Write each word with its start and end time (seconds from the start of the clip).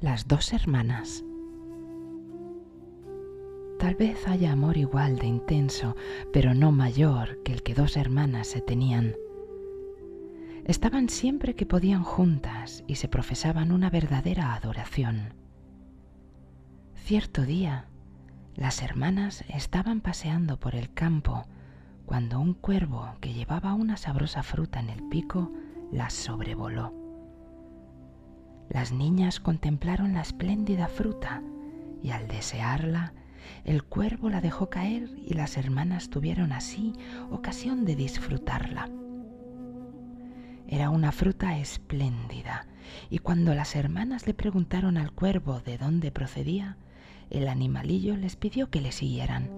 Las 0.00 0.26
dos 0.26 0.54
hermanas. 0.54 1.22
Tal 3.78 3.96
vez 3.96 4.26
haya 4.26 4.52
amor 4.52 4.78
igual 4.78 5.18
de 5.18 5.26
intenso, 5.26 5.94
pero 6.32 6.54
no 6.54 6.72
mayor 6.72 7.42
que 7.42 7.52
el 7.52 7.62
que 7.62 7.74
dos 7.74 7.98
hermanas 7.98 8.46
se 8.46 8.62
tenían. 8.62 9.14
Estaban 10.64 11.10
siempre 11.10 11.54
que 11.54 11.66
podían 11.66 12.02
juntas 12.02 12.82
y 12.86 12.94
se 12.94 13.08
profesaban 13.08 13.72
una 13.72 13.90
verdadera 13.90 14.54
adoración. 14.54 15.34
Cierto 16.94 17.42
día, 17.42 17.84
las 18.54 18.80
hermanas 18.80 19.44
estaban 19.48 20.00
paseando 20.00 20.58
por 20.58 20.76
el 20.76 20.94
campo 20.94 21.44
cuando 22.06 22.40
un 22.40 22.54
cuervo 22.54 23.16
que 23.20 23.34
llevaba 23.34 23.74
una 23.74 23.98
sabrosa 23.98 24.42
fruta 24.42 24.80
en 24.80 24.88
el 24.88 25.02
pico 25.10 25.52
las 25.92 26.14
sobrevoló. 26.14 26.99
Las 28.70 28.92
niñas 28.92 29.40
contemplaron 29.40 30.14
la 30.14 30.20
espléndida 30.22 30.86
fruta 30.86 31.42
y 32.04 32.10
al 32.10 32.28
desearla, 32.28 33.12
el 33.64 33.82
cuervo 33.82 34.30
la 34.30 34.40
dejó 34.40 34.70
caer 34.70 35.10
y 35.26 35.34
las 35.34 35.56
hermanas 35.56 36.08
tuvieron 36.08 36.52
así 36.52 36.94
ocasión 37.30 37.84
de 37.84 37.96
disfrutarla. 37.96 38.88
Era 40.68 40.88
una 40.88 41.10
fruta 41.10 41.58
espléndida 41.58 42.68
y 43.10 43.18
cuando 43.18 43.54
las 43.54 43.74
hermanas 43.74 44.28
le 44.28 44.34
preguntaron 44.34 44.96
al 44.98 45.10
cuervo 45.10 45.60
de 45.60 45.76
dónde 45.76 46.12
procedía, 46.12 46.76
el 47.28 47.48
animalillo 47.48 48.16
les 48.16 48.36
pidió 48.36 48.70
que 48.70 48.80
le 48.80 48.92
siguieran. 48.92 49.50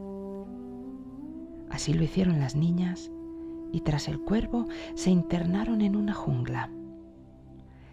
Así 1.70 1.92
lo 1.92 2.02
hicieron 2.02 2.40
las 2.40 2.56
niñas 2.56 3.10
y 3.72 3.82
tras 3.82 4.08
el 4.08 4.20
cuervo 4.20 4.68
se 4.94 5.10
internaron 5.10 5.82
en 5.82 5.96
una 5.96 6.14
jungla. 6.14 6.70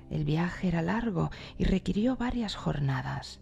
El 0.09 0.25
viaje 0.25 0.67
era 0.67 0.81
largo 0.81 1.29
y 1.57 1.65
requirió 1.65 2.15
varias 2.15 2.55
jornadas. 2.55 3.39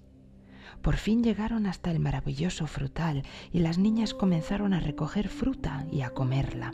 Por 0.82 0.98
fin 0.98 1.24
llegaron 1.24 1.66
hasta 1.66 1.92
el 1.92 2.00
maravilloso 2.00 2.68
frutal 2.68 3.24
y 3.52 3.60
las 3.60 3.78
niñas 3.78 4.14
comenzaron 4.14 4.74
a 4.74 4.80
recoger 4.80 5.30
fruta 5.30 5.86
y 5.92 6.02
a 6.02 6.12
comerla. 6.12 6.74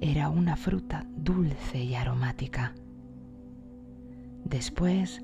Era 0.00 0.30
una 0.30 0.56
fruta 0.56 1.04
dulce 1.16 1.82
y 1.82 1.94
aromática. 1.94 2.74
Después, 4.44 5.22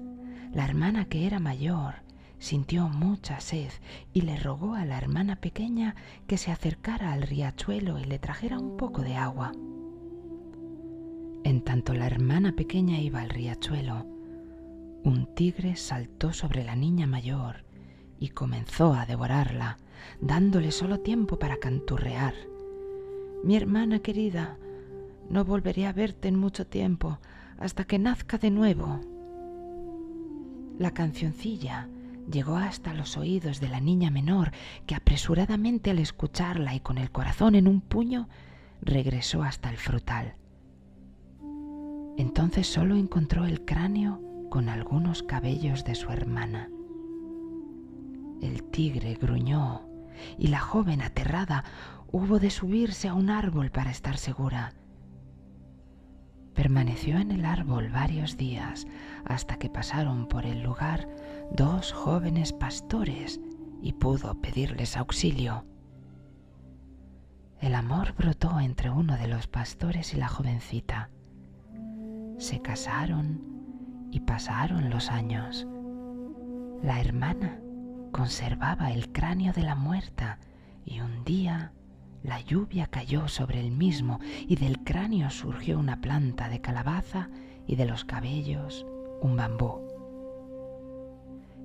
la 0.52 0.64
hermana 0.64 1.06
que 1.06 1.26
era 1.26 1.40
mayor 1.40 1.94
sintió 2.38 2.88
mucha 2.88 3.40
sed 3.40 3.70
y 4.12 4.22
le 4.22 4.36
rogó 4.36 4.74
a 4.74 4.84
la 4.84 4.98
hermana 4.98 5.36
pequeña 5.36 5.94
que 6.26 6.36
se 6.36 6.52
acercara 6.52 7.12
al 7.12 7.22
riachuelo 7.22 7.98
y 7.98 8.04
le 8.04 8.18
trajera 8.18 8.58
un 8.58 8.76
poco 8.76 9.02
de 9.02 9.16
agua. 9.16 9.52
En 11.46 11.60
tanto 11.60 11.94
la 11.94 12.08
hermana 12.08 12.56
pequeña 12.56 12.98
iba 12.98 13.20
al 13.20 13.30
riachuelo, 13.30 14.04
un 15.04 15.28
tigre 15.36 15.76
saltó 15.76 16.32
sobre 16.32 16.64
la 16.64 16.74
niña 16.74 17.06
mayor 17.06 17.64
y 18.18 18.30
comenzó 18.30 18.94
a 18.94 19.06
devorarla, 19.06 19.78
dándole 20.20 20.72
solo 20.72 20.98
tiempo 20.98 21.38
para 21.38 21.58
canturrear. 21.58 22.34
Mi 23.44 23.54
hermana 23.54 24.00
querida, 24.00 24.58
no 25.30 25.44
volveré 25.44 25.86
a 25.86 25.92
verte 25.92 26.26
en 26.26 26.36
mucho 26.36 26.66
tiempo 26.66 27.20
hasta 27.60 27.84
que 27.84 28.00
nazca 28.00 28.38
de 28.38 28.50
nuevo. 28.50 28.98
La 30.80 30.90
cancioncilla 30.90 31.88
llegó 32.28 32.56
hasta 32.56 32.92
los 32.92 33.16
oídos 33.16 33.60
de 33.60 33.68
la 33.68 33.78
niña 33.78 34.10
menor, 34.10 34.50
que 34.84 34.96
apresuradamente 34.96 35.92
al 35.92 36.00
escucharla 36.00 36.74
y 36.74 36.80
con 36.80 36.98
el 36.98 37.12
corazón 37.12 37.54
en 37.54 37.68
un 37.68 37.82
puño, 37.82 38.28
regresó 38.82 39.44
hasta 39.44 39.70
el 39.70 39.76
frutal. 39.76 40.34
Entonces 42.16 42.66
solo 42.66 42.96
encontró 42.96 43.44
el 43.44 43.64
cráneo 43.64 44.20
con 44.50 44.68
algunos 44.68 45.22
cabellos 45.22 45.84
de 45.84 45.94
su 45.94 46.10
hermana. 46.10 46.70
El 48.40 48.62
tigre 48.64 49.14
gruñó 49.14 49.82
y 50.38 50.48
la 50.48 50.60
joven 50.60 51.02
aterrada 51.02 51.64
hubo 52.10 52.38
de 52.38 52.50
subirse 52.50 53.08
a 53.08 53.14
un 53.14 53.28
árbol 53.28 53.70
para 53.70 53.90
estar 53.90 54.16
segura. 54.16 54.72
Permaneció 56.54 57.18
en 57.18 57.32
el 57.32 57.44
árbol 57.44 57.90
varios 57.90 58.38
días 58.38 58.86
hasta 59.26 59.58
que 59.58 59.68
pasaron 59.68 60.26
por 60.26 60.46
el 60.46 60.62
lugar 60.62 61.06
dos 61.52 61.92
jóvenes 61.92 62.54
pastores 62.54 63.40
y 63.82 63.92
pudo 63.92 64.40
pedirles 64.40 64.96
auxilio. 64.96 65.66
El 67.60 67.74
amor 67.74 68.14
brotó 68.16 68.58
entre 68.60 68.90
uno 68.90 69.18
de 69.18 69.28
los 69.28 69.48
pastores 69.48 70.14
y 70.14 70.16
la 70.16 70.28
jovencita 70.28 71.10
se 72.38 72.60
casaron 72.60 73.40
y 74.10 74.20
pasaron 74.20 74.90
los 74.90 75.10
años. 75.10 75.66
La 76.82 77.00
hermana 77.00 77.60
conservaba 78.12 78.92
el 78.92 79.12
cráneo 79.12 79.52
de 79.52 79.62
la 79.62 79.74
muerta 79.74 80.38
y 80.84 81.00
un 81.00 81.24
día 81.24 81.72
la 82.22 82.40
lluvia 82.40 82.86
cayó 82.86 83.28
sobre 83.28 83.60
el 83.60 83.70
mismo 83.70 84.20
y 84.46 84.56
del 84.56 84.82
cráneo 84.84 85.30
surgió 85.30 85.78
una 85.78 86.00
planta 86.00 86.48
de 86.48 86.60
calabaza 86.60 87.28
y 87.66 87.76
de 87.76 87.86
los 87.86 88.04
cabellos 88.04 88.86
un 89.20 89.36
bambú. 89.36 89.80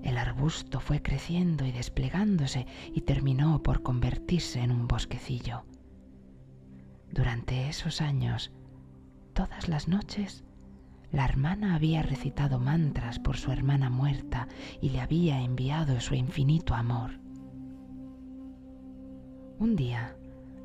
El 0.04 0.18
arbusto 0.18 0.80
fue 0.80 1.02
creciendo 1.02 1.66
y 1.66 1.72
desplegándose 1.72 2.66
y 2.94 3.02
terminó 3.02 3.62
por 3.62 3.84
convertirse 3.84 4.62
en 4.62 4.72
un 4.72 4.88
bosquecillo. 4.88 5.64
Durante 7.12 7.70
esos 7.70 8.02
años, 8.02 8.52
todas 9.34 9.68
las 9.68 9.88
noches, 9.88 10.44
la 11.12 11.26
hermana 11.26 11.76
había 11.76 12.02
recitado 12.02 12.60
mantras 12.60 13.20
por 13.20 13.38
su 13.38 13.52
hermana 13.52 13.90
muerta 13.90 14.48
y 14.82 14.90
le 14.90 15.02
había 15.02 15.42
enviado 15.42 16.00
su 16.00 16.16
infinito 16.16 16.74
amor. 16.74 17.20
Un 19.60 19.76
día, 19.76 20.16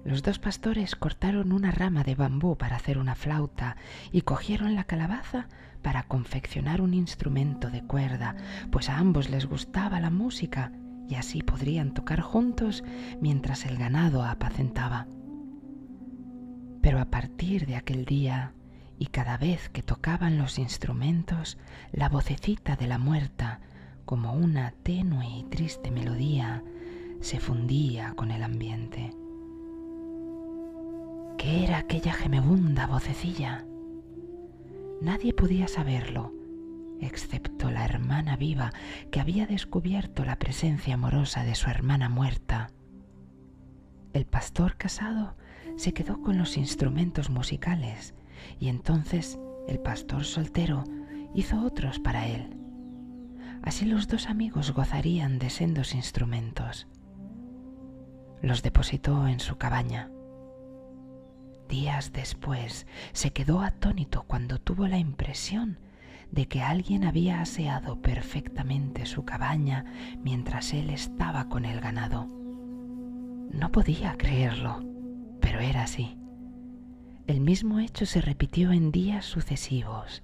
los 0.05 0.23
dos 0.23 0.39
pastores 0.39 0.95
cortaron 0.95 1.53
una 1.53 1.73
rama 1.73 2.05
de 2.05 2.15
bambú 2.15 2.57
para 2.57 2.77
hacer 2.77 2.97
una 2.99 3.17
flauta 3.17 3.77
y 4.13 4.23
cogieron 4.23 4.75
la 4.75 4.85
calabaza 4.85 5.49
para 5.83 6.05
confeccionar 6.05 6.81
un 6.81 6.95
instrumento 6.95 7.71
de 7.71 7.83
cuerda, 7.83 8.37
pues 8.71 8.89
a 8.89 8.99
ambos 8.99 9.29
les 9.29 9.47
gustaba 9.47 10.01
la 10.01 10.11
música 10.11 10.73
y 11.09 11.17
así 11.17 11.43
podrían 11.43 11.93
tocar 11.93 12.21
juntos 12.21 12.85
mientras 13.21 13.67
el 13.67 13.77
ganado 13.77 14.25
apacentaba. 14.25 15.07
Pero 16.81 17.01
a 17.01 17.07
partir 17.07 17.67
de 17.67 17.77
aquel 17.77 18.05
día 18.05 18.53
y 18.99 19.07
cada 19.07 19.37
vez 19.37 19.69
que 19.69 19.83
tocaban 19.83 20.39
los 20.39 20.59
instrumentos, 20.59 21.59
la 21.93 22.09
vocecita 22.09 22.77
de 22.77 22.87
la 22.87 22.99
muerta, 22.99 23.61
como 24.05 24.33
una 24.33 24.71
tenue 24.71 25.27
y 25.27 25.45
triste 25.45 25.91
melodía, 25.91 26.63
se 27.21 27.41
fundía 27.41 28.15
con 28.15 28.31
el 28.31 28.43
ambiente. 28.43 29.13
¿Qué 31.39 31.65
era 31.65 31.79
aquella 31.79 32.13
gemebunda 32.13 32.87
vocecilla? 32.87 33.65
Nadie 35.03 35.35
podía 35.35 35.69
saberlo, 35.69 36.33
excepto 37.01 37.71
la 37.71 37.85
hermana 37.85 38.37
viva 38.37 38.73
que 39.11 39.21
había 39.21 39.47
descubierto 39.47 40.25
la 40.25 40.39
presencia 40.39 40.95
amorosa 40.95 41.45
de 41.45 41.55
su 41.55 41.69
hermana 41.69 42.09
muerta. 42.09 42.71
El 44.15 44.25
pastor 44.25 44.77
casado 44.77 45.37
se 45.77 45.93
quedó 45.93 46.23
con 46.23 46.39
los 46.39 46.57
instrumentos 46.57 47.29
musicales 47.29 48.15
y 48.59 48.69
entonces 48.69 49.39
el 49.69 49.81
pastor 49.81 50.25
soltero 50.25 50.85
hizo 51.35 51.65
otros 51.65 51.99
para 51.99 52.27
él. 52.27 52.57
Así 53.63 53.85
los 53.85 54.09
dos 54.09 54.29
amigos 54.29 54.73
gozarían 54.73 55.39
de 55.39 55.51
sendos 55.51 55.95
instrumentos. 55.95 56.87
Los 58.43 58.63
depositó 58.63 59.27
en 59.27 59.41
su 59.41 59.57
cabaña. 59.57 60.11
Días 61.69 62.13
después 62.13 62.87
se 63.13 63.33
quedó 63.33 63.61
atónito 63.61 64.23
cuando 64.23 64.61
tuvo 64.61 64.87
la 64.87 64.99
impresión 64.99 65.81
de 66.31 66.47
que 66.47 66.63
alguien 66.63 67.05
había 67.05 67.41
aseado 67.41 68.01
perfectamente 68.01 69.07
su 69.07 69.25
cabaña 69.25 69.85
mientras 70.23 70.73
él 70.73 70.91
estaba 70.91 71.49
con 71.49 71.65
el 71.65 71.81
ganado. 71.81 72.27
No 73.51 73.73
podía 73.73 74.17
creerlo, 74.17 74.85
pero 75.41 75.61
era 75.61 75.83
así. 75.83 76.17
El 77.27 77.41
mismo 77.41 77.81
hecho 77.81 78.07
se 78.07 78.21
repitió 78.21 78.71
en 78.71 78.93
días 78.93 79.25
sucesivos 79.25 80.23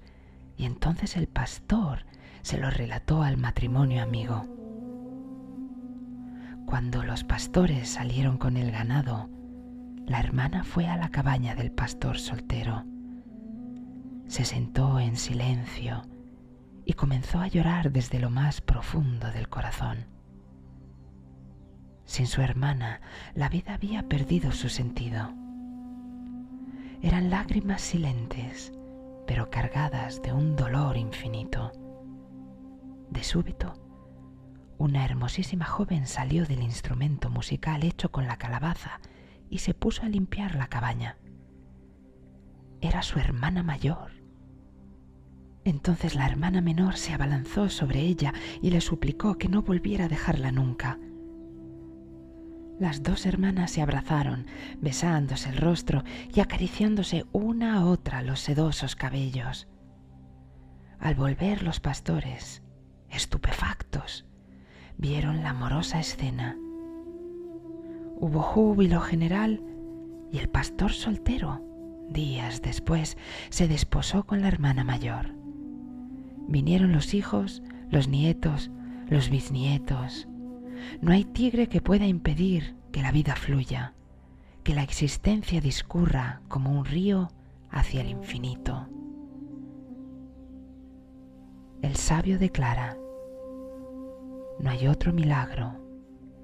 y 0.55 0.63
entonces 0.63 1.17
el 1.17 1.27
pastor 1.27 2.05
se 2.43 2.57
lo 2.57 2.69
relató 2.69 3.23
al 3.23 3.35
matrimonio 3.35 4.01
amigo. 4.01 4.45
Cuando 6.65 7.03
los 7.03 7.25
pastores 7.25 7.89
salieron 7.89 8.37
con 8.37 8.55
el 8.55 8.71
ganado, 8.71 9.29
la 10.05 10.19
hermana 10.19 10.63
fue 10.63 10.87
a 10.87 10.95
la 10.95 11.09
cabaña 11.09 11.55
del 11.55 11.71
pastor 11.71 12.17
soltero. 12.17 12.85
Se 14.27 14.45
sentó 14.45 14.99
en 14.99 15.17
silencio 15.17 16.03
y 16.85 16.93
comenzó 16.93 17.39
a 17.39 17.47
llorar 17.47 17.91
desde 17.91 18.19
lo 18.19 18.29
más 18.29 18.61
profundo 18.61 19.29
del 19.31 19.49
corazón. 19.49 20.05
Sin 22.05 22.27
su 22.27 22.41
hermana, 22.41 23.01
la 23.35 23.49
vida 23.49 23.73
había 23.73 24.07
perdido 24.07 24.53
su 24.53 24.69
sentido. 24.69 25.33
Eran 27.03 27.29
lágrimas 27.29 27.81
silentes, 27.81 28.71
pero 29.27 29.49
cargadas 29.49 30.21
de 30.21 30.31
un 30.31 30.55
dolor 30.55 30.95
infinito. 30.95 31.73
De 33.09 33.21
súbito, 33.25 33.73
una 34.77 35.03
hermosísima 35.03 35.65
joven 35.65 36.07
salió 36.07 36.45
del 36.45 36.63
instrumento 36.63 37.29
musical 37.29 37.83
hecho 37.83 38.09
con 38.09 38.25
la 38.25 38.37
calabaza 38.37 39.01
y 39.49 39.57
se 39.57 39.73
puso 39.73 40.03
a 40.03 40.07
limpiar 40.07 40.55
la 40.55 40.67
cabaña. 40.67 41.17
Era 42.79 43.01
su 43.01 43.19
hermana 43.19 43.63
mayor. 43.63 44.13
Entonces 45.65 46.15
la 46.15 46.25
hermana 46.25 46.61
menor 46.61 46.95
se 46.95 47.11
abalanzó 47.11 47.67
sobre 47.67 47.99
ella 47.99 48.33
y 48.61 48.69
le 48.69 48.79
suplicó 48.79 49.37
que 49.37 49.49
no 49.49 49.61
volviera 49.61 50.05
a 50.05 50.09
dejarla 50.09 50.53
nunca. 50.53 50.97
Las 52.79 53.03
dos 53.03 53.25
hermanas 53.25 53.71
se 53.71 53.81
abrazaron, 53.81 54.47
besándose 54.81 55.49
el 55.49 55.57
rostro 55.57 56.03
y 56.33 56.39
acariciándose 56.39 57.25
una 57.31 57.75
a 57.75 57.85
otra 57.85 58.21
los 58.21 58.39
sedosos 58.39 58.95
cabellos. 58.95 59.67
Al 60.99 61.15
volver 61.15 61.63
los 61.63 61.79
pastores, 61.79 62.63
estupefactos, 63.09 64.25
vieron 64.97 65.43
la 65.43 65.51
amorosa 65.51 65.99
escena. 65.99 66.57
Hubo 68.15 68.41
júbilo 68.41 69.01
general 69.01 69.61
y 70.31 70.39
el 70.39 70.49
pastor 70.49 70.91
soltero, 70.93 71.61
días 72.09 72.61
después, 72.61 73.17
se 73.49 73.67
desposó 73.67 74.25
con 74.25 74.41
la 74.41 74.47
hermana 74.47 74.83
mayor. 74.83 75.35
Vinieron 76.47 76.91
los 76.91 77.13
hijos, 77.13 77.61
los 77.89 78.07
nietos, 78.07 78.71
los 79.09 79.29
bisnietos. 79.29 80.27
No 81.01 81.11
hay 81.11 81.25
tigre 81.25 81.67
que 81.67 81.81
pueda 81.81 82.05
impedir 82.05 82.75
que 82.91 83.01
la 83.01 83.11
vida 83.11 83.35
fluya, 83.35 83.93
que 84.63 84.75
la 84.75 84.83
existencia 84.83 85.61
discurra 85.61 86.41
como 86.47 86.71
un 86.71 86.85
río 86.85 87.29
hacia 87.69 88.01
el 88.01 88.09
infinito. 88.09 88.87
El 91.81 91.95
sabio 91.95 92.39
declara, 92.39 92.97
no 94.59 94.69
hay 94.69 94.87
otro 94.87 95.11
milagro 95.11 95.75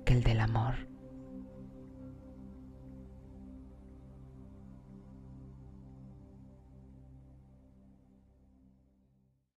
que 0.05 0.13
el 0.13 0.23
del 0.23 0.41
amor. 0.41 0.89